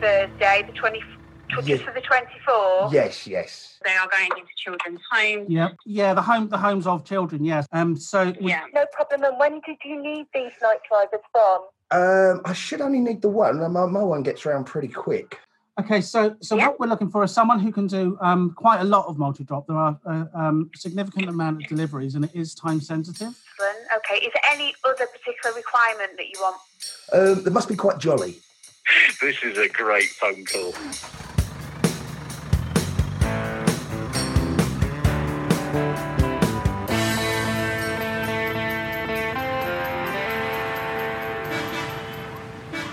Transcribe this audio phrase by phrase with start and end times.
[0.00, 1.04] Thursday, the 20, tw-
[1.52, 1.60] Yeah.
[1.76, 2.92] just for the 24th?
[2.92, 3.78] Yes, yes.
[3.84, 5.46] They are going into children's homes.
[5.48, 7.44] Yeah, yeah, the home, the homes of children.
[7.44, 7.66] Yes.
[7.72, 7.96] Um.
[7.96, 8.64] So we- Yeah.
[8.74, 9.24] No problem.
[9.24, 11.66] And when did you need these night drivers from?
[11.92, 13.58] Um, I should only need the one.
[13.72, 15.38] My, my one gets around pretty quick.
[15.80, 16.68] Okay, so so Yeah.
[16.68, 19.66] what we're looking for is someone who can do um, quite a lot of multi-drop.
[19.66, 23.34] There are a um, significant amount of deliveries, and it is time sensitive.
[23.96, 24.16] Okay.
[24.24, 26.56] Is there any other particular requirement that you want?
[27.12, 28.40] Um, they must be quite jolly.
[29.20, 30.72] This is a great phone call.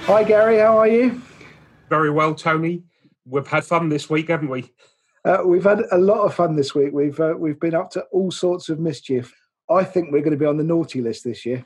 [0.04, 0.58] Hi, Gary.
[0.58, 1.22] How are you?
[1.90, 2.84] Very well, Tony.
[3.26, 4.70] We've had fun this week, haven't we?
[5.24, 6.92] Uh, we've had a lot of fun this week.
[6.92, 9.34] We've uh, we've been up to all sorts of mischief.
[9.70, 11.64] I think we're going to be on the naughty list this year.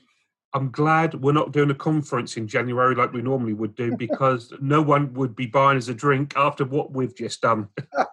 [0.53, 4.53] I'm glad we're not doing a conference in January like we normally would do because
[4.61, 7.69] no one would be buying us a drink after what we've just done.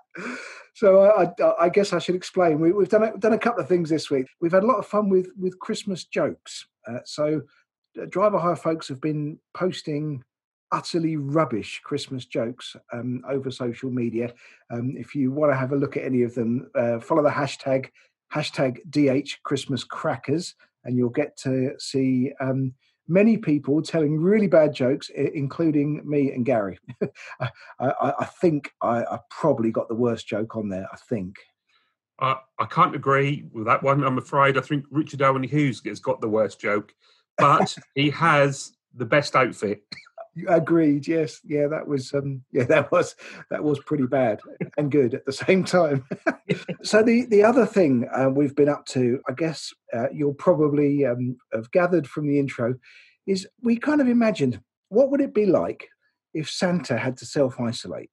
[0.78, 2.60] So I, I, I guess I should explain.
[2.60, 4.28] We, we've done a, done a couple of things this week.
[4.40, 6.68] We've had a lot of fun with with Christmas jokes.
[6.86, 7.42] Uh, so
[8.00, 10.22] uh, driver hire folks have been posting
[10.70, 14.32] utterly rubbish Christmas jokes um, over social media.
[14.70, 17.30] Um, if you want to have a look at any of them, uh, follow the
[17.30, 17.88] hashtag
[18.32, 22.74] hashtag DH Christmas Crackers, and you'll get to see um,
[23.08, 26.78] many people telling really bad jokes, i- including me and Gary.
[27.40, 30.88] I, I, I think I, I probably got the worst joke on there.
[30.92, 31.36] I think.
[32.20, 34.02] I, I can't agree with that one.
[34.02, 36.92] I'm afraid I think Richard Owen Hughes has got the worst joke,
[37.38, 39.82] but he has the best outfit.
[40.46, 41.06] Agreed.
[41.06, 41.40] Yes.
[41.44, 41.66] Yeah.
[41.68, 42.12] That was.
[42.14, 42.64] Um, yeah.
[42.64, 43.16] That was.
[43.50, 44.40] That was pretty bad
[44.76, 46.06] and good at the same time.
[46.82, 51.04] so the the other thing uh, we've been up to, I guess uh, you'll probably
[51.06, 52.74] um, have gathered from the intro,
[53.26, 55.88] is we kind of imagined what would it be like
[56.34, 58.10] if Santa had to self isolate,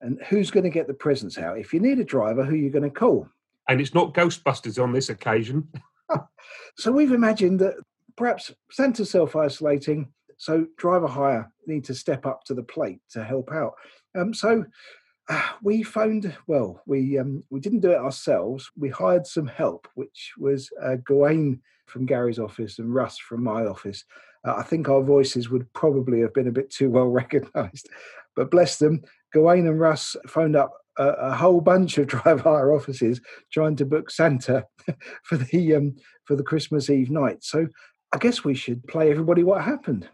[0.00, 1.58] and who's going to get the presents out?
[1.58, 3.28] If you need a driver, who are you going to call?
[3.68, 5.68] And it's not Ghostbusters on this occasion.
[6.76, 7.74] So we've imagined that
[8.16, 13.24] perhaps Santa self isolating, so driver hire need to step up to the plate to
[13.24, 13.74] help out.
[14.16, 14.64] Um, so
[15.28, 18.70] uh, we phoned, well, we um, we didn't do it ourselves.
[18.76, 23.64] We hired some help, which was uh, Gawain from Gary's office and Russ from my
[23.64, 24.04] office.
[24.46, 27.88] Uh, I think our voices would probably have been a bit too well recognised,
[28.36, 29.02] but bless them,
[29.32, 33.20] Gawain and Russ phoned up a, a whole bunch of driver hire offices
[33.52, 34.66] trying to book Santa
[35.22, 37.42] for the um, for the Christmas Eve night.
[37.42, 37.66] So
[38.12, 40.08] I guess we should play everybody what happened.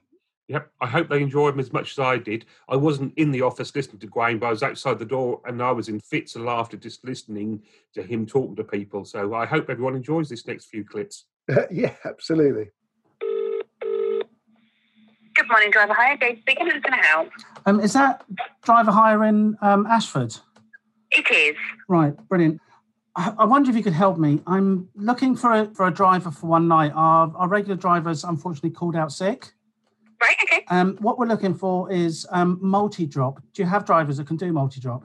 [0.50, 0.68] Yep.
[0.80, 2.44] I hope they enjoyed them as much as I did.
[2.68, 5.62] I wasn't in the office listening to Gawain, but I was outside the door and
[5.62, 7.62] I was in fits of laughter just listening
[7.94, 9.04] to him talking to people.
[9.04, 11.26] So I hope everyone enjoys this next few clips.
[11.70, 12.72] yeah, absolutely.
[15.36, 16.16] Good morning, driver hire.
[16.16, 16.68] Dave speaking.
[16.68, 17.28] Who's going to help?
[17.66, 18.24] Um, is that
[18.62, 20.34] driver hire in um, Ashford?
[21.12, 21.54] It is.
[21.86, 22.60] Right, brilliant.
[23.14, 24.42] I, I wonder if you could help me.
[24.48, 26.90] I'm looking for a, for a driver for one night.
[26.96, 29.52] Our, our regular driver's unfortunately called out sick.
[30.20, 30.36] Right.
[30.44, 30.64] Okay.
[30.68, 33.40] Um, what we're looking for is um, multi drop.
[33.54, 35.04] Do you have drivers that can do multi drop?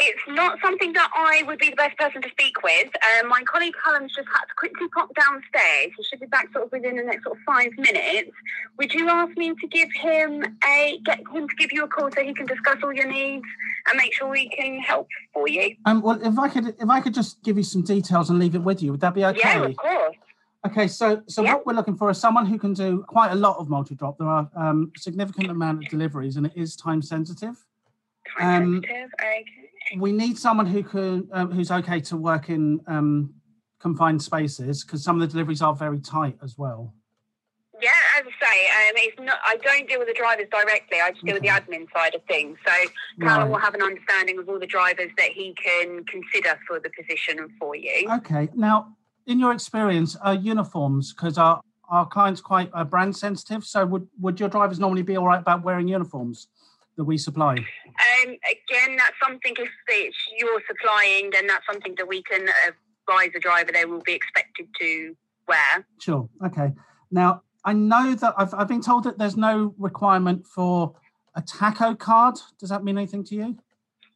[0.00, 2.88] It's not something that I would be the best person to speak with.
[2.88, 5.92] Um, my colleague Callum's just had to quickly pop downstairs.
[5.96, 8.30] He should be back sort of within the next sort of five minutes.
[8.78, 12.10] Would you ask me to give him a get him to give you a call
[12.14, 13.46] so he can discuss all your needs
[13.88, 15.74] and make sure we can help for you?
[15.86, 18.54] Um, well, if I could, if I could just give you some details and leave
[18.54, 19.40] it with you, would that be okay?
[19.42, 20.16] Yeah, of course.
[20.68, 23.56] Okay, so so what we're looking for is someone who can do quite a lot
[23.56, 24.18] of multi drop.
[24.18, 27.56] There are um, significant amount of deliveries, and it is time sensitive.
[28.38, 29.10] Time Um, sensitive.
[29.18, 29.44] Okay.
[29.96, 33.32] We need someone who can um, who's okay to work in um,
[33.80, 36.92] confined spaces because some of the deliveries are very tight as well.
[37.80, 39.38] Yeah, as I say, um, it's not.
[39.46, 40.98] I don't deal with the drivers directly.
[41.00, 42.58] I just deal with the admin side of things.
[42.66, 42.72] So
[43.22, 43.50] Callum Right.
[43.50, 47.38] will have an understanding of all the drivers that he can consider for the position
[47.38, 48.06] and for you.
[48.18, 48.96] Okay, now
[49.28, 53.64] in your experience, are uniforms because our our clients quite uh, brand sensitive.
[53.64, 56.48] So would would your drivers normally be all right about wearing uniforms
[56.96, 57.52] that we supply?
[57.52, 63.30] Um, again, that's something if it's you're supplying, then that's something that we can advise
[63.32, 65.16] the driver they will be expected to
[65.46, 65.86] wear.
[66.00, 66.28] Sure.
[66.44, 66.72] Okay.
[67.10, 70.94] Now, I know that I've, I've been told that there's no requirement for
[71.34, 72.36] a tacho card.
[72.58, 73.58] Does that mean anything to you?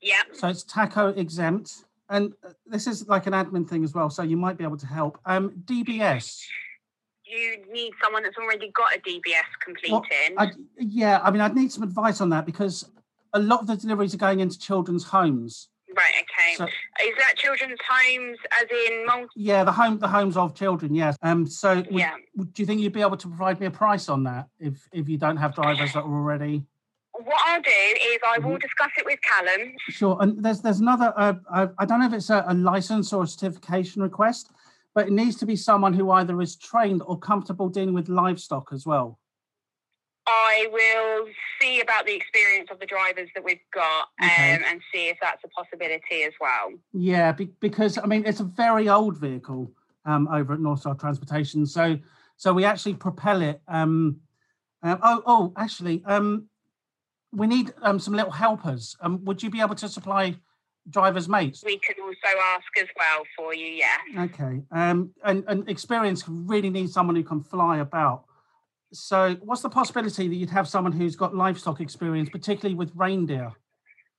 [0.00, 0.22] Yeah.
[0.32, 1.84] So it's tacho exempt.
[2.12, 4.10] And uh, this is like an admin thing as well.
[4.10, 5.18] So you might be able to help.
[5.24, 6.40] Um, DBS.
[7.24, 10.34] You need someone that's already got a DBS completed.
[10.36, 12.84] Well, yeah, I mean, I'd need some advice on that because
[13.32, 15.68] a lot of the deliveries are going into children's homes.
[15.96, 16.12] right.
[16.20, 16.54] Okay.
[16.56, 19.28] So- Is that children's homes, as in multi?
[19.36, 20.94] Yeah, the home, the homes of children.
[20.94, 21.16] Yes.
[21.22, 21.46] Um.
[21.46, 22.14] So, would, Yeah.
[22.36, 25.08] do you think you'd be able to provide me a price on that if if
[25.08, 26.66] you don't have drivers that are already?
[27.24, 28.48] What I'll do is I Mm-hmm.
[28.48, 29.72] will discuss it with Callum.
[29.88, 30.16] Sure.
[30.20, 31.12] And there's there's another.
[31.16, 34.50] Uh, I, I don't know if it's a, a license or a certification request,
[34.94, 38.70] but it needs to be someone who either is trained or comfortable dealing with livestock
[38.72, 39.18] as well.
[40.26, 41.26] I will
[41.60, 45.42] see about the experience of the drivers that we've got um, and see if that's
[45.44, 46.72] a possibility as well.
[46.92, 49.72] Yeah, be, because I mean it's a very old vehicle
[50.04, 51.66] um, over at North Star Transportation.
[51.66, 51.98] So
[52.36, 53.60] so we actually propel it.
[53.66, 54.20] Um,
[54.82, 56.48] um, oh oh, actually, um,
[57.32, 58.96] we need um, some little helpers.
[59.00, 60.36] Um, would you be able to supply
[60.88, 61.62] drivers' mates?
[61.64, 64.24] We could also ask as well for you, yeah.
[64.24, 64.62] Okay.
[64.70, 68.24] Um, and, and experience really needs someone who can fly about.
[68.92, 73.52] So, what's the possibility that you'd have someone who's got livestock experience, particularly with reindeer?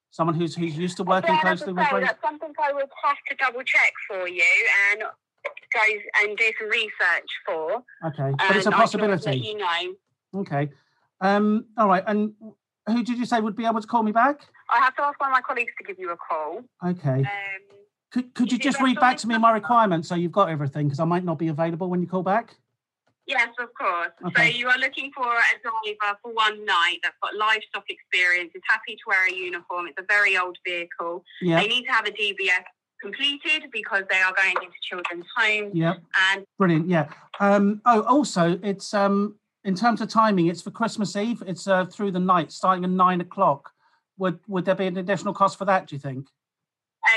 [0.10, 2.08] Someone who's who's used to working closely with reindeer.
[2.08, 4.44] That's something I would have to double check for you
[4.92, 5.82] and go
[6.24, 7.84] and do some research for.
[8.08, 9.38] Okay, but it's a and I can always Let possibility.
[9.38, 10.42] you know.
[10.42, 10.70] Okay.
[11.22, 12.04] Um, all right.
[12.08, 12.34] And
[12.88, 14.42] who did you say would be able to call me back?
[14.70, 16.64] I have to ask one of my colleagues to give you a call.
[16.86, 17.20] Okay.
[17.20, 17.78] Um,
[18.12, 20.88] Could, could you just read back to me my requirements so you've got everything?
[20.88, 22.56] Because I might not be available when you call back.
[23.26, 24.12] Yes, of course.
[24.28, 24.52] Okay.
[24.52, 28.62] So you are looking for a driver for one night that's got livestock experience, is
[28.68, 29.88] happy to wear a uniform.
[29.88, 31.24] It's a very old vehicle.
[31.42, 31.62] Yeah.
[31.62, 32.66] They need to have a DBS
[33.02, 35.72] completed because they are going into children's homes.
[35.74, 35.96] Yeah.
[36.32, 36.90] And Brilliant.
[36.90, 37.08] Yeah.
[37.40, 41.44] Um, oh, also, it's um, in terms of timing, it's for Christmas Eve.
[41.46, 43.72] It's uh, through the night, starting at nine o'clock.
[44.18, 45.88] Would would there be an additional cost for that?
[45.88, 46.28] Do you think?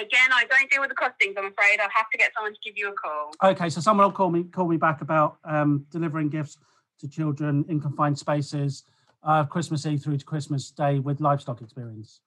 [0.00, 1.80] again, I don't deal with the costings, I'm afraid.
[1.80, 3.30] I'll have to get someone to give you a call.
[3.42, 6.58] Okay, so someone will call me call me back about um, delivering gifts
[7.00, 8.84] to children in confined spaces,
[9.22, 12.20] uh, Christmas Eve through to Christmas Day with livestock experience.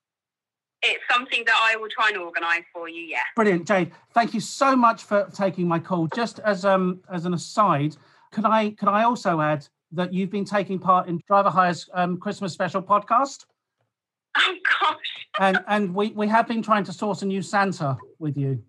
[0.82, 3.18] It's something that I will try and organise for you, yeah.
[3.36, 3.92] Brilliant, Jade.
[4.14, 6.06] Thank you so much for taking my call.
[6.08, 7.96] Just as um as an aside,
[8.32, 12.16] could I could I also add that you've been taking part in Driver Hire's um,
[12.18, 13.44] Christmas special podcast,
[14.36, 14.96] Oh, gosh.
[15.40, 18.62] and and we we have been trying to source a new Santa with you.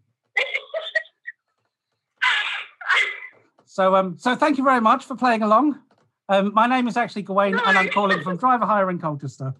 [3.66, 5.80] So um so thank you very much for playing along.
[6.30, 9.54] Um, my name is actually Gawain, and I'm calling from Driver Hire in Colchester.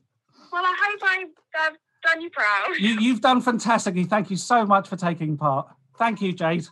[0.52, 2.76] well, I hope I've uh, done you proud.
[2.80, 4.06] You, you've done fantastically.
[4.06, 5.68] Thank you so much for taking part.
[5.98, 6.68] Thank you, Jade.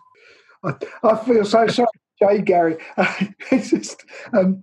[0.63, 1.87] I, I feel so sorry,
[2.21, 2.77] Jay Gary.
[3.51, 4.61] it's just um,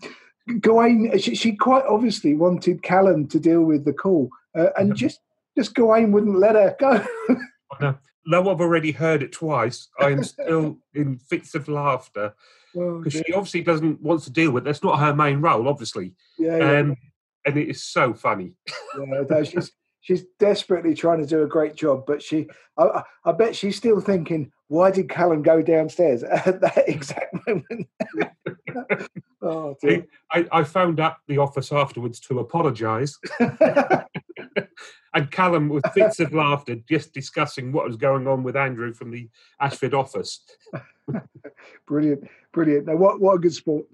[0.60, 1.18] Gawain.
[1.18, 5.20] She, she quite obviously wanted Callum to deal with the call, uh, and just
[5.56, 7.04] just Gawain wouldn't let her go.
[7.80, 7.98] No,
[8.30, 12.34] though I've already heard it twice, I am still in fits of laughter
[12.78, 13.24] Oh, because dear.
[13.26, 14.64] she obviously doesn't want to deal with.
[14.64, 16.96] That's not her main role, obviously, yeah, yeah, um,
[17.46, 18.52] and it is so funny.
[18.98, 19.22] yeah,
[20.06, 22.46] she's desperately trying to do a great job, but she,
[22.78, 27.34] I, I- I bet she's still thinking, why did Callum go downstairs at that exact
[27.46, 27.88] moment?
[29.42, 30.06] oh dear.
[30.30, 33.18] I, I phoned up the office afterwards to apologise,
[35.12, 39.10] and Callum with fits of laughter, just discussing what was going on with Andrew from
[39.10, 39.28] the
[39.60, 40.40] Ashford office.
[41.88, 42.86] brilliant, brilliant.
[42.86, 43.86] Now, what what a good sport.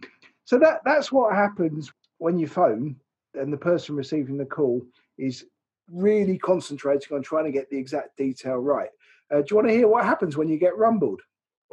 [0.44, 2.96] So that that's what happens when you phone
[3.34, 4.82] and the person receiving the call
[5.16, 5.46] is
[5.92, 8.90] really concentrating on trying to get the exact detail right.
[9.30, 11.20] Uh, do you want to hear what happens when you get rumbled?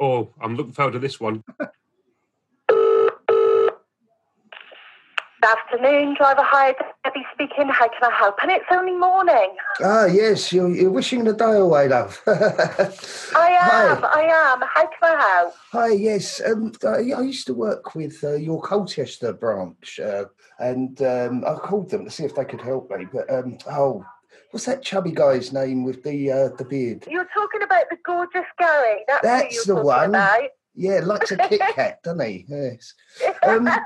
[0.00, 1.42] Oh, I'm looking forward to this one.
[5.40, 7.68] Good afternoon, driver hired Debbie speaking.
[7.68, 8.36] How can I help?
[8.42, 9.56] And it's only morning.
[9.82, 12.20] Ah, yes, you're, you're wishing the day away, love.
[12.26, 14.10] I am, Hi.
[14.12, 14.60] I am.
[14.60, 15.54] How can I help?
[15.72, 16.42] Hi, yes.
[16.44, 20.26] Um, I, I used to work with uh, your Colchester branch, uh,
[20.58, 23.06] and um, I called them to see if they could help me.
[23.10, 24.04] But um, oh,
[24.50, 27.06] what's that chubby guy's name with the uh, the beard?
[27.08, 29.04] You're talking about the gorgeous Gary.
[29.08, 30.10] That's, That's the one.
[30.10, 30.50] About.
[30.74, 32.44] Yeah, likes a Kit Kat, doesn't he?
[32.46, 32.94] Yes.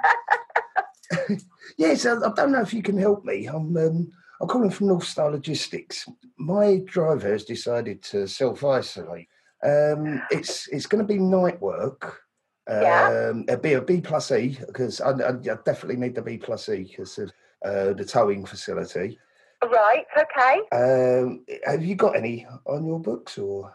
[1.79, 3.47] Yes, I, I don't know if you can help me.
[3.47, 6.09] I'm um, I'm calling from North Star Logistics.
[6.39, 9.29] My driver has decided to self isolate.
[9.63, 12.21] Um, it's it's going to be night work.
[12.69, 13.31] Yeah.
[13.31, 16.39] Um, it'll be a B plus E because I, I, I definitely need the B
[16.39, 17.33] plus E because of
[17.65, 19.19] uh, the towing facility.
[19.63, 20.61] right, okay.
[20.73, 23.75] Um, have you got any on your books or?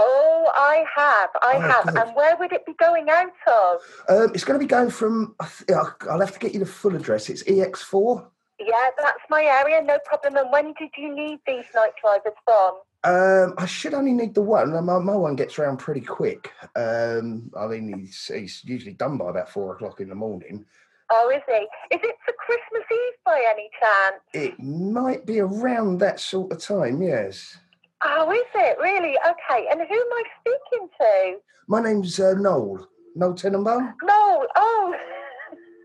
[0.00, 1.96] Oh, I have, I Oh, have.
[1.96, 3.80] And where would it be going out of?
[4.08, 5.34] Um, it's going to be going from.
[5.70, 7.28] I'll have to get you the full address.
[7.28, 8.24] It's EX4.
[8.60, 10.36] Yeah, that's my area, no problem.
[10.36, 12.74] And when did you need these night drivers from?
[13.04, 14.72] Um, I should only need the one.
[14.84, 16.50] My, my one gets around pretty quick.
[16.74, 20.64] Um, I mean, he's, he's usually done by about four o'clock in the morning.
[21.10, 21.94] Oh, is he?
[21.94, 24.22] Is it for Christmas Eve by any chance?
[24.34, 27.56] It might be around that sort of time, yes.
[28.04, 29.16] Oh, is it really?
[29.28, 29.66] Okay.
[29.70, 31.38] And who am I speaking to?
[31.66, 32.88] My name's uh, Noel.
[33.16, 33.94] Noel Tenenbaum.
[34.02, 34.46] Noel.
[34.56, 34.94] Oh.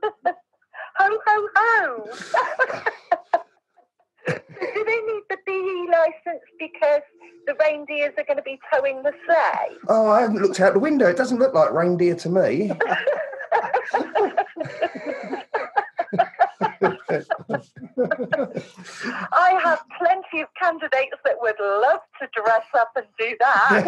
[0.97, 2.05] ho ho ho.
[4.27, 7.01] do they need the BE license because
[7.47, 9.75] the reindeers are going to be towing the sleigh?
[9.87, 11.07] Oh, I haven't looked out the window.
[11.09, 12.71] It doesn't look like reindeer to me.
[19.33, 23.83] I have plenty of candidates that would love to dress up and do that.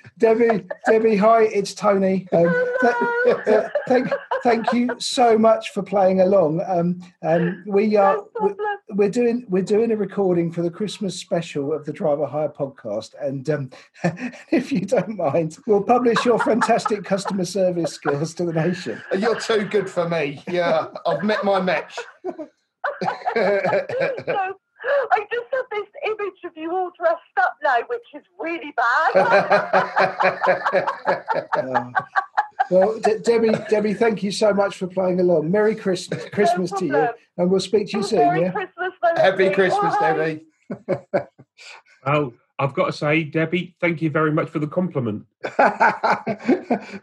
[0.18, 2.28] Debbie, Debbie, hi, it's Tony.
[2.32, 4.08] Um, th- thank,
[4.42, 6.60] thank you so much for playing along.
[6.66, 8.78] Um, um, we are No we, problem.
[8.90, 13.14] we're doing we're doing a recording for the Christmas special of the Driver Hire podcast,
[13.20, 13.70] and um,
[14.50, 19.00] if you don't mind, we'll publish your fantastic customer service skills to the nation.
[19.18, 20.42] You're too good for me.
[20.48, 21.98] Yeah, I've met my match.
[23.34, 24.54] so
[25.12, 29.14] I just have this image of you all dressed up now, which is really bad.
[32.70, 35.50] Well, De- Debbie, Debbie, thank you so much for playing along.
[35.50, 38.18] Merry Christmas, Christmas to you, and we'll speak to you soon.
[38.20, 38.52] Merry Yeah.
[38.52, 39.50] Christmas, Happy.
[39.50, 40.12] Christmas, Bye.
[40.12, 40.44] Debbie.
[40.86, 41.06] well,
[42.06, 45.24] oh, I've got to say, Debbie, thank you very much for the compliment.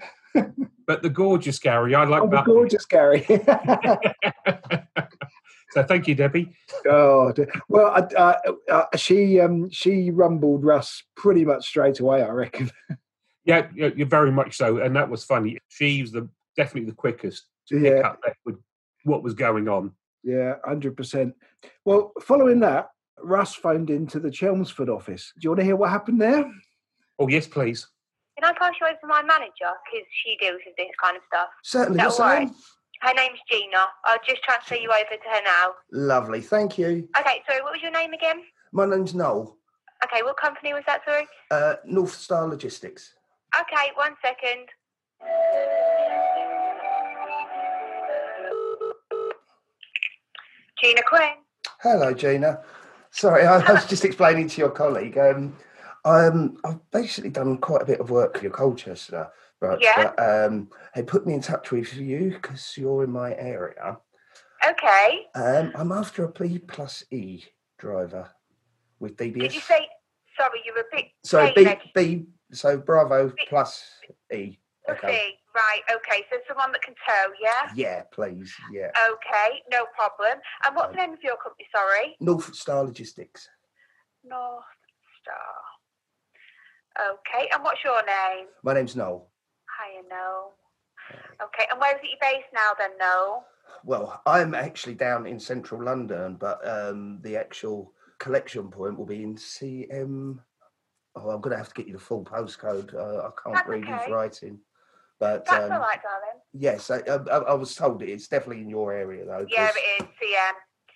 [0.86, 2.46] But the gorgeous Gary, I like oh, that.
[2.46, 3.26] gorgeous, Gary.
[5.78, 6.52] So thank you, Debbie.
[6.90, 7.52] oh, dear.
[7.70, 12.72] well, uh, uh, uh, she um, she rumbled Russ pretty much straight away, I reckon.
[13.46, 15.58] Yeah, yeah, you're very much so, and that was funny.
[15.70, 18.58] She was the definitely the quickest to pick up with
[19.06, 19.94] what was going on.
[20.22, 21.34] Yeah, hundred percent.
[21.86, 22.90] Well, following that,
[23.24, 25.32] Russ phoned into the Chelmsford office.
[25.40, 26.52] Do you want to hear what happened there?
[27.20, 27.88] Oh yes, please.
[28.38, 29.72] Can I pass you over to my manager?
[29.86, 31.48] Because she deals with this kind of stuff.
[31.64, 32.00] Certainly.
[32.00, 32.50] Don't What's her worry.
[33.02, 33.86] Her name's Gina.
[34.06, 35.74] I'll just transfer you over to her now.
[35.92, 36.42] Lovely.
[36.42, 37.08] Thank you.
[37.20, 38.42] Okay, sorry, what was your name again?
[38.72, 39.58] My name's Noel.
[40.04, 41.28] Okay, what company was that, sorry?
[41.52, 43.14] Uh, North Star Logistics.
[43.60, 44.68] Okay, one second.
[50.82, 51.34] Gina Quinn.
[51.82, 52.62] Hello, Gina.
[53.12, 55.18] Sorry, I, I was just explaining to your colleague.
[55.18, 55.56] Um,
[56.06, 60.14] um, I've basically done quite a bit of work for your Colchester, but Yeah.
[60.16, 63.98] but, um, they put me in touch with you because you're in my area.
[64.66, 65.28] Okay.
[65.36, 67.46] Um, I'm after a B plus E
[67.78, 68.32] driver
[69.00, 69.40] with DBS.
[69.40, 69.88] Did you say,
[70.38, 71.76] sorry, you're a bit so B.
[71.94, 74.00] B so Bravo B- plus
[74.32, 74.60] E.
[74.90, 75.08] Okay.
[75.08, 75.40] Okay.
[75.56, 77.72] Right, okay, so someone that can tow, yeah?
[77.74, 78.54] Yeah, please.
[78.72, 78.92] Yeah.
[79.10, 80.40] Okay, no problem.
[80.64, 82.16] And what's the name of your company, sorry?
[82.20, 83.50] North Star Logistics.
[84.24, 84.64] North
[85.20, 87.10] Star.
[87.12, 88.46] Okay, and what's your name?
[88.64, 89.32] My name's Noel.
[89.88, 90.50] Hiya, no.
[91.42, 93.44] Okay, and where is it you're based now then, no?
[93.84, 99.24] Well, I'm actually down in central London, but um, the actual collection point will be
[99.24, 100.40] in CM.
[101.16, 102.94] Oh, I'm going to have to get you the full postcode.
[102.94, 104.12] Uh, I can't That's read his okay.
[104.12, 104.60] writing.
[105.20, 106.42] But That's um, all right, darling.
[106.54, 109.48] yes, I, I, I was told it's definitely in your area though.
[109.50, 110.54] Yeah, it is, CM.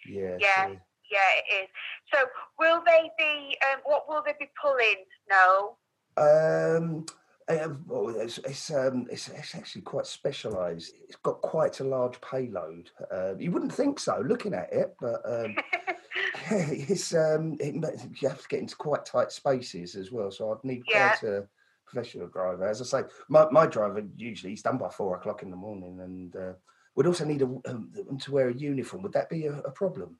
[0.07, 0.38] Yeah.
[0.39, 0.67] Yeah.
[0.67, 0.79] so-
[1.12, 1.69] Yeah, it is.
[2.13, 2.19] So,
[2.60, 5.05] will they be, um, what will they be pulling?
[5.29, 5.77] No?
[6.17, 7.05] Um,
[7.58, 10.93] uh, well, it's it's, um, it's it's actually quite specialised.
[11.08, 12.89] It's got quite a large payload.
[13.12, 15.93] Uh, you wouldn't think so, looking at it, but um, yeah,
[16.51, 17.75] it's um, it,
[18.22, 20.31] you have to get into quite tight spaces as well.
[20.31, 21.15] So I'd need Yeah.
[21.15, 21.48] quite a
[21.86, 22.67] professional driver.
[22.67, 26.00] As I say, my, my driver usually he's done by four o'clock in the morning,
[26.01, 26.53] and uh,
[26.96, 27.91] would also need a, um,
[28.22, 29.03] to wear a uniform.
[29.03, 30.17] Would that be a, a problem?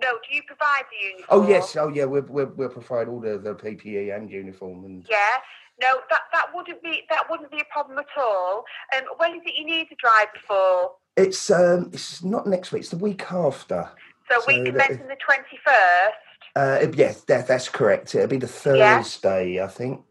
[0.00, 1.26] no, do you provide the uniform?
[1.28, 5.06] Oh yes, oh yeah, we'll we'll, we'll provide all the, the PPE and uniform and.
[5.08, 5.36] Yeah.
[5.82, 8.64] No, that, that wouldn't be that wouldn't be a problem at all.
[8.96, 10.92] Um, when is it you need the driver for?
[11.16, 12.80] It's um, it's not next week.
[12.82, 13.90] It's the week after.
[14.30, 16.16] So, So week that- commencing the twenty first.
[16.54, 18.14] Uh, yes, that, that's correct.
[18.14, 18.46] It'll be the
[18.76, 18.98] Yeah.
[18.98, 20.02] Thursday, I think.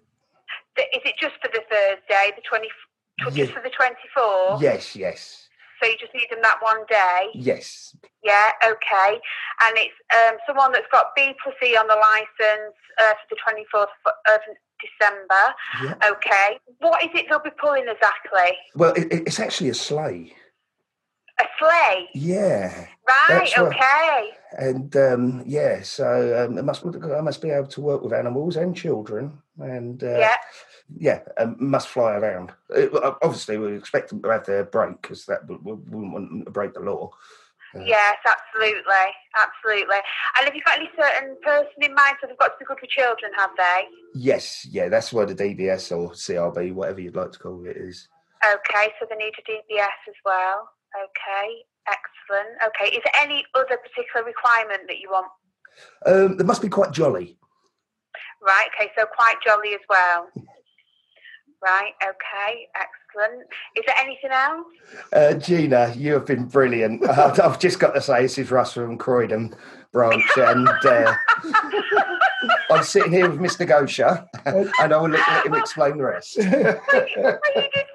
[0.78, 2.68] Is it just for the Thursday, the twenty?
[3.36, 4.62] Just for the twenty fourth.
[4.62, 5.48] Yes, yes,
[5.82, 7.30] So you just need them that one day.
[7.34, 7.96] yes.
[8.24, 9.20] Yeah, okay.
[9.66, 13.38] And it's um, someone that's got B plus E on the license uh, for the
[13.74, 14.42] 24th of
[14.80, 15.56] December.
[15.84, 15.96] Yeah.
[16.12, 16.60] Okay.
[16.80, 18.56] What is it they'll be pulling exactly?
[18.76, 20.34] Well, it, it- it's actually a sleigh.
[21.40, 22.10] A sleigh.
[22.14, 23.76] Yeah, Right, That's right.
[23.76, 24.30] okay.
[24.60, 28.56] and um, yeah, so um, it must I must be able to work with animals
[28.56, 30.36] and children, and uh, yeah,
[30.98, 32.52] yeah, um, must fly around.
[32.76, 36.30] Uh, well, obviously, we expect them to have their break because that we wouldn't want
[36.30, 37.12] them to break the law.
[37.76, 39.08] Uh, yes, absolutely.
[39.36, 39.96] Absolutely.
[40.38, 42.18] And have you got any certain person in mind?
[42.20, 43.86] So they've got to be good with children, have they?
[44.14, 48.08] Yes, yeah, that's why the DBS or CRB, whatever you'd like to call it, is.
[48.44, 50.70] Okay, so they need a DBS as well.
[50.98, 52.58] Okay, excellent.
[52.68, 55.32] Okay, is there any other particular requirement that you want?
[56.06, 57.38] Um, they must be quite jolly.
[58.42, 60.28] Right, okay, so quite jolly as well.
[61.64, 63.02] Right, okay, excellent.
[63.12, 63.42] Excellent.
[63.76, 64.68] Is there anything else?
[65.12, 67.08] Uh, Gina, you have been brilliant.
[67.10, 69.54] I've I've just got to say, this is Russ from Croydon
[69.92, 71.16] branch, and uh,
[72.70, 73.68] I'm sitting here with Mr.
[73.68, 76.38] Gosha, and I will let, let him explain the rest.
[76.38, 77.86] when you did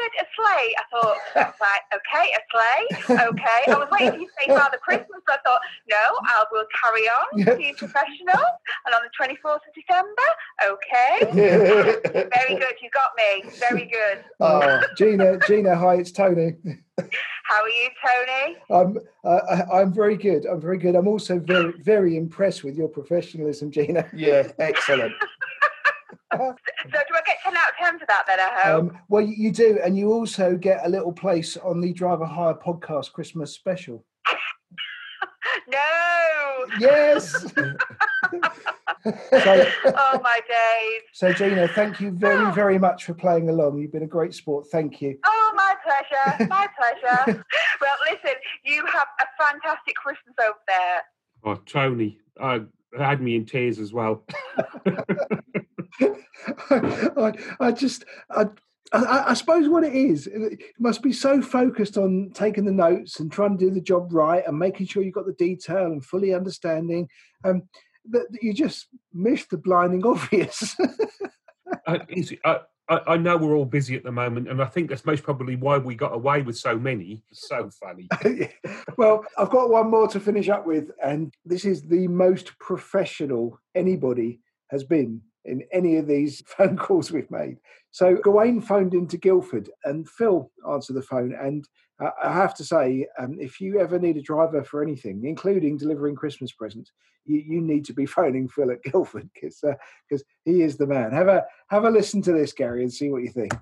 [0.00, 1.16] say, said a sleigh, I thought,
[1.60, 3.72] right, okay, a sleigh, okay.
[3.72, 6.64] I was waiting for you to say Father Christmas, but I thought, no, I will
[6.82, 8.44] carry on, being professional.
[8.86, 10.28] And on the 24th of December,
[10.64, 11.32] okay.
[12.36, 13.50] Very good, you got me.
[13.58, 14.24] Very good.
[14.40, 16.54] Oh, Gina, Gina, hi, it's Tony.
[17.44, 18.56] How are you, Tony?
[18.70, 20.46] I'm uh, I'm very good.
[20.46, 20.94] I'm very good.
[20.94, 24.06] I'm also very very impressed with your professionalism, Gina.
[24.12, 25.14] yeah, excellent.
[26.32, 26.54] So
[26.92, 28.80] do I get 10 out of 10 for that then, I hope?
[28.80, 32.24] Um, well, you you do, and you also get a little place on the Driver
[32.24, 34.04] Hire podcast Christmas special.
[35.68, 36.66] no!
[36.78, 37.30] Yes.
[37.52, 37.52] so,
[39.04, 41.02] oh, my days.
[41.12, 43.78] so, Gina, thank you very very much for playing along.
[43.78, 44.66] You've been a great sport.
[44.70, 45.18] Thank you.
[45.24, 46.46] Oh, my pleasure.
[46.48, 47.44] My pleasure.
[47.80, 51.02] well, listen, you have a fantastic Christmas over there.
[51.44, 52.60] Oh, Tony, I
[52.98, 54.24] had me in tears as well.
[56.70, 58.46] I, I just, I,
[58.92, 63.20] I, I suppose what it is, it must be so focused on taking the notes
[63.20, 66.04] and trying to do the job right and making sure you've got the detail and
[66.04, 67.08] fully understanding,
[67.44, 67.62] um,
[68.10, 70.76] that, you just miss the blinding obvious.
[71.86, 71.98] uh,
[72.44, 75.22] uh, I, I know we're all busy at the moment, and I think that's most
[75.22, 77.22] probably why we got away with so many.
[77.32, 78.08] So funny.
[78.98, 83.60] well, I've got one more to finish up with, and this is the most professional
[83.74, 84.40] anybody
[84.70, 87.58] has been in any of these phone calls we've made.
[87.90, 91.34] So Gawain phoned into Guildford, and Phil answered the phone.
[91.34, 91.66] And
[92.02, 95.76] uh, I have to say, um, if you ever need a driver for anything, including
[95.76, 96.92] delivering Christmas presents,
[97.24, 99.62] you, you need to be phoning Phil at Guildford because
[100.08, 101.12] because he is the man.
[101.12, 103.52] Have a have a listen to this, Gary, and see what you think.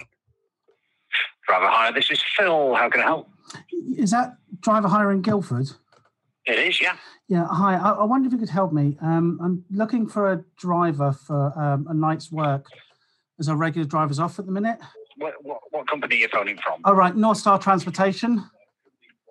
[1.47, 1.93] Driver hire.
[1.93, 2.75] This is Phil.
[2.75, 3.29] How can I help?
[3.97, 5.71] Is that driver hire in Guildford?
[6.49, 6.97] It is, yeah.
[7.29, 7.75] Yeah, hi.
[7.75, 8.97] I, I wonder if you could help me.
[9.03, 12.67] Um, I'm looking for a driver for um, a night's work
[13.39, 14.79] as our regular driver's off at the minute.
[15.19, 16.81] What, what, what company are you phoning from?
[16.85, 18.43] All right, North Star Transportation.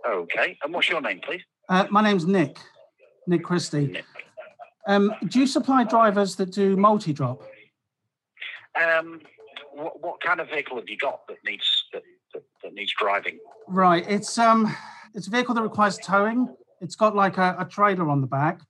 [0.08, 0.60] Okay.
[0.64, 1.42] And what's your name, please?
[1.68, 2.60] Uh, my name's Nick,
[3.26, 3.88] Nick Christie.
[3.88, 4.06] Nick.
[4.86, 7.42] Um, do you supply drivers that do multi-drop?
[8.80, 9.22] Um,
[9.74, 12.04] what, what kind of vehicle have you got that needs that,
[12.36, 13.40] that, that needs driving?
[13.68, 14.74] Right, it's um,
[15.16, 16.56] it's a vehicle that requires towing.
[16.82, 18.62] It's got like a, a trailer on the back,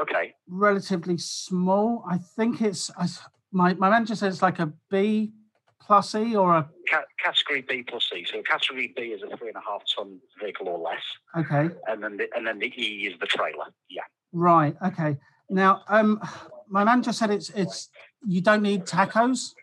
[0.00, 0.34] Okay.
[0.48, 2.04] relatively small.
[2.08, 3.06] I think it's I,
[3.52, 5.32] my my manager says it's like a B
[5.80, 8.24] plus E or a Ca- category B plus E.
[8.30, 11.02] So category B is a three and a half ton vehicle or less,
[11.36, 11.74] okay.
[11.88, 13.66] and then the, and then the E is the trailer.
[13.88, 14.02] Yeah.
[14.32, 14.76] Right.
[14.84, 15.16] Okay.
[15.50, 16.20] Now, um,
[16.68, 17.88] my manager said it's it's
[18.26, 19.54] you don't need tachos.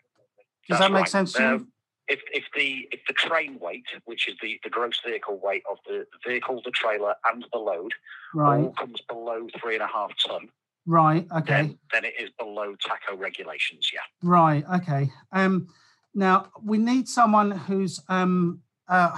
[0.68, 1.08] Does That's that make right.
[1.08, 1.48] sense to you?
[1.48, 1.71] Um,
[2.08, 5.78] if, if the if the train weight, which is the, the gross vehicle weight of
[5.86, 7.92] the vehicle, the trailer, and the load,
[8.34, 8.60] Right.
[8.64, 10.48] all comes below three and a half ton,
[10.86, 11.26] Right.
[11.36, 11.52] Okay.
[11.54, 13.90] then then it is below tacho regulations.
[13.92, 14.00] Yeah.
[14.22, 14.64] Right.
[14.76, 15.10] Okay.
[15.30, 15.68] Um,
[16.14, 19.16] now we need someone who's um uh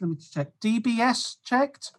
[0.00, 1.92] let me check DBS checked.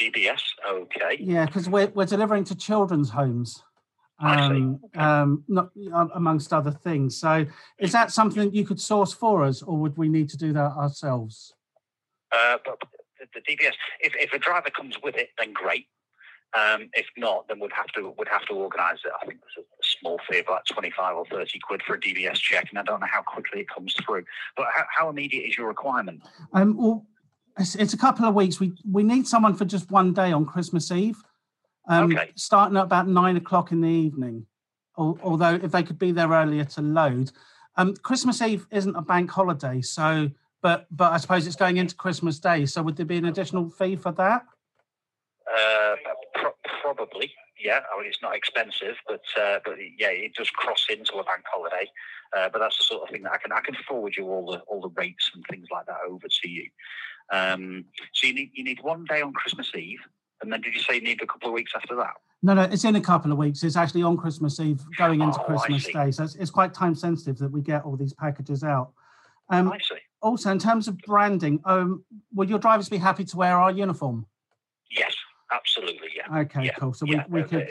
[0.00, 0.42] DBS.
[0.68, 1.16] Okay.
[1.18, 3.62] Yeah, because we're we're delivering to children's homes.
[4.18, 7.18] Um, um, not uh, amongst other things.
[7.18, 7.44] So,
[7.78, 10.72] is that something you could source for us, or would we need to do that
[10.72, 11.52] ourselves?
[12.32, 12.86] Uh, but the-
[13.34, 15.88] the DBS, if, if a driver comes with it, then great.
[16.56, 19.12] Um, if not, then we'd have to would have to organise it.
[19.20, 21.94] I think there's a, a small fee of like twenty five or thirty quid for
[21.94, 24.24] a DBS check, and I don't know how quickly it comes through.
[24.56, 26.22] But how, how immediate is your requirement?
[26.52, 27.04] Um, well,
[27.58, 28.60] it's, it's a couple of weeks.
[28.60, 31.22] We we need someone for just one day on Christmas Eve,
[31.86, 32.32] um, Okay.
[32.34, 34.46] starting at about nine o'clock in the evening.
[34.98, 37.30] Although if they could be there earlier to load,
[37.76, 40.30] um, Christmas Eve isn't a bank holiday, so
[40.62, 42.64] but but I suppose it's going into Christmas Day.
[42.64, 44.42] So would there be an additional fee for that?
[45.46, 45.96] Uh,
[46.34, 47.30] pro- probably,
[47.62, 47.80] yeah.
[47.92, 51.44] I mean, it's not expensive, but uh, but yeah, it does cross into a bank
[51.52, 51.90] holiday.
[52.36, 54.50] Uh, but that's the sort of thing that I can I can forward you all
[54.50, 56.68] the all the rates and things like that over to you.
[57.30, 60.00] Um, so you need you need one day on Christmas Eve,
[60.42, 62.14] and then did you say you need a couple of weeks after that?
[62.42, 63.62] No, no, it's in a couple of weeks.
[63.62, 65.86] It's actually on Christmas Eve, going into Oh, Christmas.
[65.86, 66.10] Day.
[66.10, 68.92] So it's, it's quite time sensitive that we get all these packages out.
[69.48, 69.96] Um, I see.
[70.20, 74.26] also, in terms of branding, um, would your drivers be happy to wear our uniform?
[74.90, 75.14] Yes,
[75.52, 76.08] absolutely.
[76.14, 76.40] Yeah.
[76.40, 76.92] Okay, yeah, cool.
[76.92, 77.66] So we, yeah, we uh, could, uh, uh,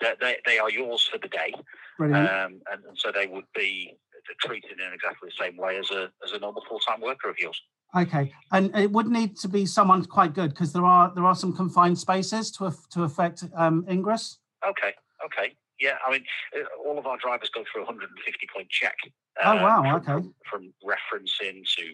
[0.00, 1.54] they, they, they are yours for the day,
[1.96, 2.28] brilliant.
[2.28, 3.96] um, and, and so they would be
[4.40, 7.38] treated in exactly the same way as a as a normal full time worker of
[7.38, 7.60] yours.
[7.94, 11.34] Okay, and it would need to be someone quite good because there are there are
[11.34, 14.38] some confined spaces to to affect um, ingress.
[14.66, 14.94] Okay,
[15.24, 15.54] okay.
[15.78, 16.24] Yeah, I mean,
[16.56, 18.96] uh, all of our drivers go through a 150 point check
[19.44, 20.28] Oh, uh, wow, from, okay.
[20.50, 21.84] From, from referencing to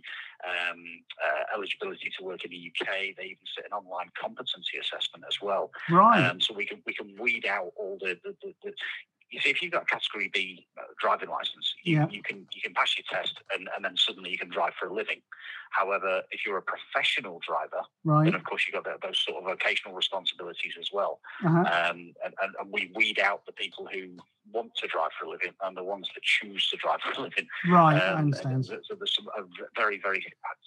[0.46, 0.84] um,
[1.18, 5.38] uh, eligibility to work in the UK, they even sit an online competency assessment as
[5.42, 5.70] well.
[5.90, 6.24] Right.
[6.24, 8.72] Um, so we can we can weed out all the, the, the, the
[9.32, 12.06] you see, if you've got a Category B uh, driving license, you, Yeah.
[12.10, 14.88] you can you can pass your test, and, and then suddenly you can drive for
[14.88, 15.20] a living.
[15.70, 18.24] However, if you're a professional driver, right.
[18.26, 21.20] then of course you've got those sort of vocational responsibilities as well.
[21.44, 21.60] Uh-huh.
[21.60, 24.16] Um, and, and, and we weed out the people who
[24.52, 27.22] want to drive for a living and the ones that choose to drive for a
[27.22, 27.46] living.
[27.70, 27.96] Right.
[28.02, 28.66] I Um, understand.
[28.66, 29.42] So there's some uh,
[29.76, 30.22] very, very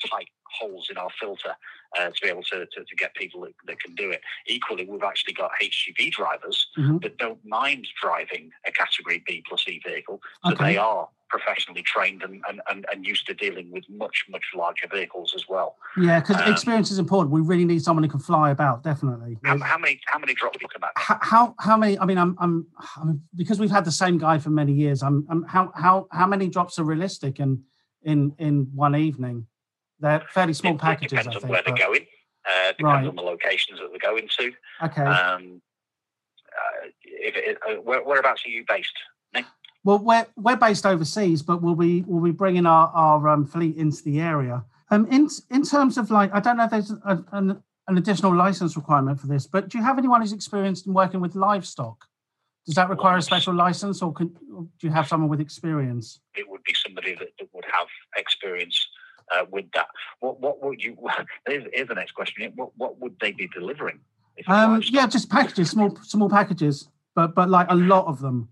[0.10, 1.56] tight holes in our filter
[2.00, 4.22] uh, to be able to, to, to get people that, that can do it.
[4.48, 7.02] Equally, we've actually got HGV drivers Mhm.
[7.04, 10.64] that don't mind driving a Category B plus E vehicle, so Okay.
[10.66, 14.88] they are professionally trained and, and, and, and used to dealing with much, much larger
[14.88, 15.76] vehicles as well.
[15.98, 17.32] Yeah, because um, experience is important.
[17.32, 18.84] We really need someone who can fly about.
[18.84, 19.40] Definitely.
[19.44, 20.88] How, how many how many drops you come?
[20.96, 21.98] How, how how many?
[22.00, 25.02] I mean, I'm, I'm I'm because we've had the same guy for many years.
[25.02, 27.64] I'm, I'm how how how many drops are realistic in
[28.04, 29.48] in in one evening?
[30.00, 31.52] They're fairly small It- it packages, I depends on think.
[31.52, 32.06] where they're going.
[32.48, 33.08] Uh, depends Right.
[33.08, 34.54] on the locations that they're going to.
[34.84, 35.02] okay.
[35.04, 35.62] Um,
[36.56, 38.94] uh, if it, uh, where, whereabouts are you based?
[39.34, 39.46] Nick?
[39.84, 43.76] Well, we're we're based overseas, but we'll be we'll be bringing our our um, fleet
[43.78, 44.64] into the area.
[44.92, 48.34] Um, in in terms of like, I don't know if there's a, an an additional
[48.36, 52.06] license requirement for this, but do you have anyone who's experienced in working with livestock?
[52.66, 56.20] Does that require a special license, or, can, or do you have someone with experience?
[56.34, 58.88] It would be somebody that, that would have experience
[59.34, 59.88] uh, with that.
[60.20, 60.98] What what would you?
[61.48, 62.52] Here's, here's the next question.
[62.56, 64.00] What what would they be delivering?
[64.48, 68.50] Um, yeah, just packages, small small packages, but but like a lot of them.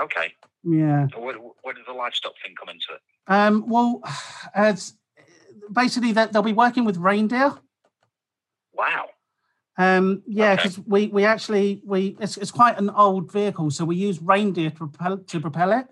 [0.00, 0.34] Okay.
[0.64, 1.06] Yeah.
[1.12, 3.00] So Where, where does the livestock thing come into it?
[3.26, 4.02] Um, well,
[4.56, 4.94] it's
[5.72, 7.54] basically that they'll be working with reindeer.
[8.74, 9.06] Wow.
[9.76, 10.62] Um, yeah, Okay.
[10.64, 14.70] because we we actually we it's, it's quite an old vehicle, so we use reindeer
[14.70, 15.86] to propel to propel it.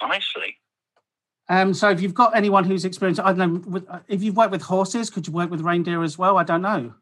[0.00, 0.56] I see.
[1.48, 4.36] Um, so if you've got anyone who's experienced, I don't know, with, uh, if you've
[4.36, 6.38] worked with horses, could you work with reindeer as well?
[6.38, 6.92] I don't know.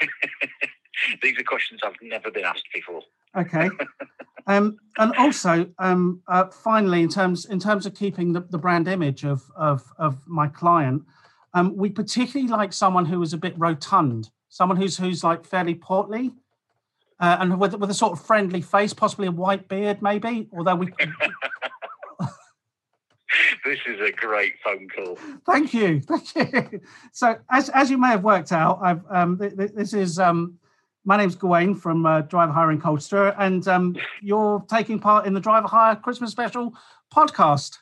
[1.22, 3.02] These are questions I've never been asked before.
[3.36, 3.68] Okay.
[4.46, 8.88] um, and also, um, uh, finally, in terms in terms of keeping the, the brand
[8.88, 11.02] image of of of my client,
[11.54, 15.74] um, we particularly like someone who is a bit rotund, someone who's who's like fairly
[15.74, 16.32] portly,
[17.20, 20.48] uh, and with with a sort of friendly face, possibly a white beard, maybe.
[20.52, 20.88] Although we,
[23.66, 25.18] This is a great phone call.
[25.44, 26.80] thank you, thank you.
[27.12, 30.58] So, as as you may have worked out, I've um, th- th- this is um,
[31.04, 35.34] my name's Gawain from uh, Driver Hire in Colchester, and um, you're taking part in
[35.34, 36.74] the Driver Hire Christmas Special
[37.12, 37.78] podcast.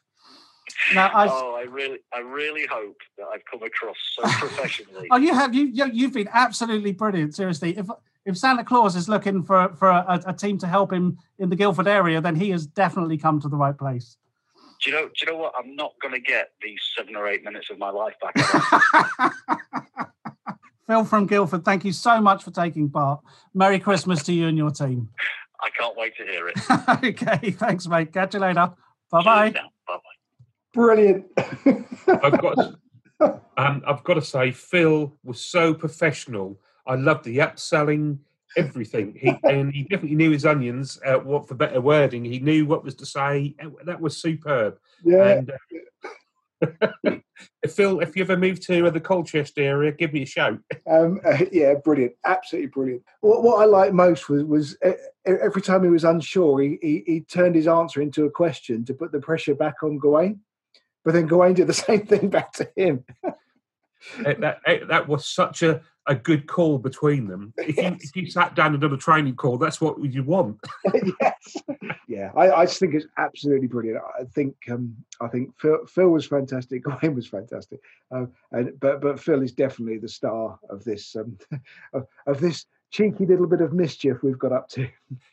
[0.95, 5.09] Now, I've, Oh, I really, I really hope that I've come across so professionally.
[5.11, 7.35] oh, you have you, you you've been absolutely brilliant.
[7.35, 7.87] Seriously, if
[8.25, 11.57] if Santa Claus is looking for for a, a team to help him in the
[11.57, 14.17] Guildford area, then he has definitely come to the right place.
[14.85, 15.07] Do you know?
[15.07, 15.55] Do you know what?
[15.59, 19.33] I'm not going to get these seven or eight minutes of my life back.
[20.87, 23.21] Phil from Guildford, thank you so much for taking part.
[23.55, 25.09] Merry Christmas to you and your team.
[25.63, 26.59] I can't wait to hear it.
[27.05, 28.13] okay, thanks, mate.
[28.13, 28.71] Catch you later.
[29.11, 29.51] Bye bye.
[29.51, 29.99] Bye bye.
[30.75, 31.25] Brilliant.
[32.23, 32.59] I've got,
[33.57, 36.61] um, I've got to say, Phil was so professional.
[36.87, 38.19] I loved the upselling,
[38.57, 39.17] everything.
[39.21, 40.99] He and he definitely knew his onions.
[41.05, 42.25] Uh, what for better wording?
[42.25, 43.55] He knew what was to say.
[43.63, 44.79] Uh, That was superb.
[45.05, 45.29] yeah.
[45.29, 47.17] And uh,
[47.63, 50.59] if Phil, if you ever move to uh, the Colchester area, give me a shout.
[50.91, 51.21] Um,
[51.53, 53.03] yeah, brilliant, absolutely brilliant.
[53.21, 54.93] What, what I liked most was was e-
[55.27, 58.95] every time he was unsure, he, he he turned his answer into a question to
[58.95, 60.41] put the pressure back on Gawain,
[61.05, 63.05] but then Gawain did the same thing back to him.
[63.25, 67.53] Uh, that uh, that was such a, a good call between them.
[67.59, 68.05] If you Yes.
[68.05, 70.61] if you sat down and done a training call, that's what you want.
[71.21, 71.57] yes,
[72.07, 74.01] yeah, I, I just think it's absolutely brilliant.
[74.19, 76.85] I think um, I think Phil, Phil was fantastic.
[76.85, 77.81] Gawain was fantastic,
[78.15, 81.39] uh, and but but Phil is definitely the star of this um,
[81.93, 84.87] of, of this cheeky little bit of mischief we've got up to.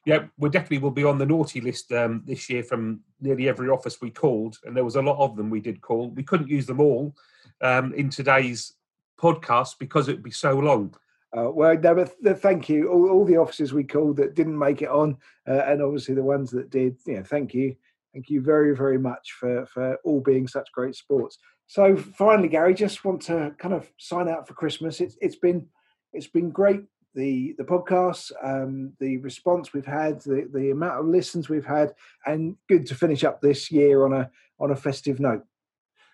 [0.06, 3.70] Yeah, we definitely will be on the naughty list um, this year from nearly every
[3.70, 6.10] office we called, and there was a lot of them we did call.
[6.10, 7.14] We couldn't use them all
[7.62, 8.74] um, in today's
[9.22, 10.96] podcast because it would be so long.
[11.36, 12.90] Uh, well, no, thank you.
[12.90, 16.24] All, all the officers we called that didn't make it on, uh, and obviously the
[16.24, 16.98] ones that did.
[17.06, 17.76] Yeah, thank you,
[18.14, 21.38] thank you very, very much for for all being such great sports.
[21.68, 25.00] So finally, Gary, just want to kind of sign out for Christmas.
[25.00, 25.68] It's it's been
[26.12, 26.82] it's been great.
[27.16, 31.94] The the podcast, um, the response we've had, the the amount of listens we've had,
[32.26, 34.30] and good to finish up this year on a
[34.60, 35.44] on a festive note.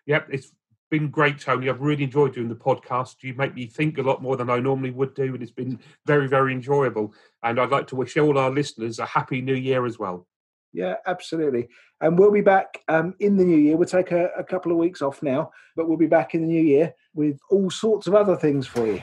[0.06, 0.52] Yep, it's
[0.90, 1.70] been great, Tony.
[1.70, 3.16] I've really enjoyed doing the podcast.
[3.22, 5.80] You make me think a lot more than I normally would do, and it's been
[6.06, 7.14] very, very enjoyable.
[7.44, 10.28] And I'd like to wish all our listeners a happy new year as well.
[10.74, 11.70] Yeah, absolutely.
[12.02, 13.78] And we'll be back um, in the new year.
[13.78, 16.48] We'll take a, a couple of weeks off now, but we'll be back in the
[16.48, 19.02] new year with all sorts of other things for you.